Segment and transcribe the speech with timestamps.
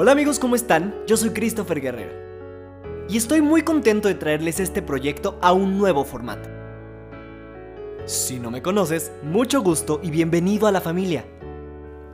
[0.00, 0.94] Hola amigos, ¿cómo están?
[1.08, 2.12] Yo soy Christopher Guerrero.
[3.08, 6.48] Y estoy muy contento de traerles este proyecto a un nuevo formato.
[8.04, 11.24] Si no me conoces, mucho gusto y bienvenido a la familia.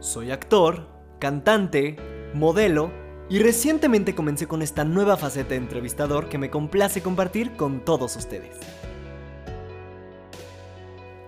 [0.00, 0.86] Soy actor,
[1.18, 1.96] cantante,
[2.32, 2.90] modelo
[3.28, 8.16] y recientemente comencé con esta nueva faceta de entrevistador que me complace compartir con todos
[8.16, 8.56] ustedes.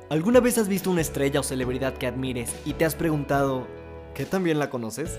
[0.08, 3.66] ¿Alguna vez has visto una estrella o celebridad que admires y te has preguntado,
[4.14, 5.18] ¿qué también la conoces?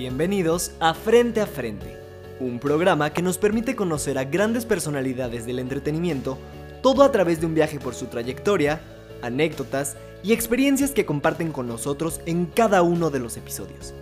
[0.00, 1.96] Bienvenidos a Frente a Frente,
[2.38, 6.38] un programa que nos permite conocer a grandes personalidades del entretenimiento,
[6.82, 8.80] todo a través de un viaje por su trayectoria,
[9.22, 13.92] anécdotas y experiencias que comparten con nosotros en cada uno de los episodios.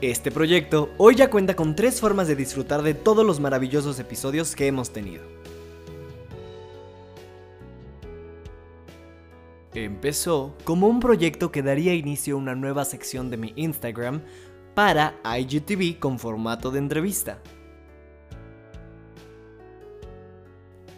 [0.00, 4.56] Este proyecto hoy ya cuenta con tres formas de disfrutar de todos los maravillosos episodios
[4.56, 5.37] que hemos tenido.
[9.84, 14.22] Empezó como un proyecto que daría inicio a una nueva sección de mi Instagram
[14.74, 17.40] para IGTV con formato de entrevista.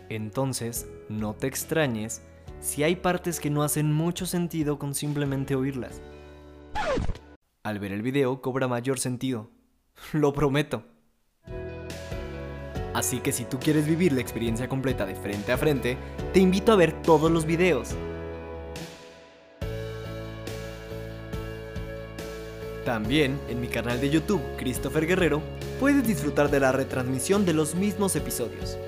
[0.09, 2.23] Entonces, no te extrañes
[2.61, 6.01] si hay partes que no hacen mucho sentido con simplemente oírlas.
[7.63, 9.51] Al ver el video cobra mayor sentido,
[10.15, 10.85] lo prometo.
[12.95, 15.99] Así que si tú quieres vivir la experiencia completa de frente a frente,
[16.33, 17.95] te invito a ver todos los videos.
[22.85, 25.43] También en mi canal de YouTube, Christopher Guerrero,
[25.79, 28.79] puedes disfrutar de la retransmisión de los mismos episodios.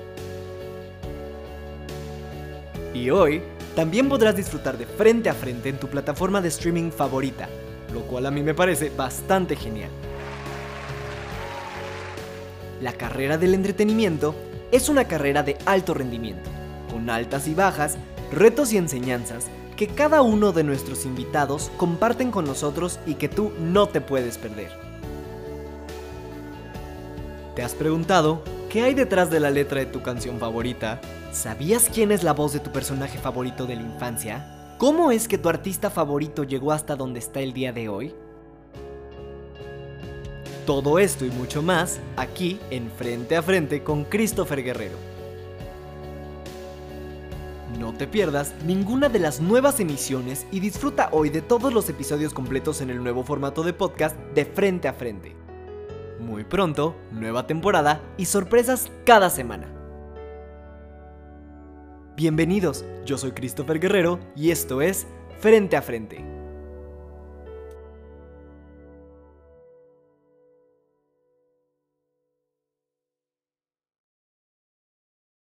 [2.93, 3.41] Y hoy,
[3.75, 7.47] también podrás disfrutar de frente a frente en tu plataforma de streaming favorita,
[7.93, 9.89] lo cual a mí me parece bastante genial.
[12.81, 14.35] La carrera del entretenimiento
[14.71, 16.49] es una carrera de alto rendimiento,
[16.91, 17.97] con altas y bajas,
[18.31, 19.47] retos y enseñanzas
[19.83, 24.37] que cada uno de nuestros invitados comparten con nosotros y que tú no te puedes
[24.37, 24.71] perder.
[27.53, 31.01] ¿Te has preguntado qué hay detrás de la letra de tu canción favorita?
[31.33, 34.77] ¿Sabías quién es la voz de tu personaje favorito de la infancia?
[34.77, 38.15] ¿Cómo es que tu artista favorito llegó hasta donde está el día de hoy?
[40.65, 45.12] Todo esto y mucho más aquí en Frente a Frente con Christopher Guerrero.
[47.79, 52.33] No te pierdas ninguna de las nuevas emisiones y disfruta hoy de todos los episodios
[52.33, 55.35] completos en el nuevo formato de podcast de Frente a Frente.
[56.19, 59.67] Muy pronto, nueva temporada y sorpresas cada semana.
[62.15, 65.07] Bienvenidos, yo soy Christopher Guerrero y esto es
[65.39, 66.32] Frente a Frente.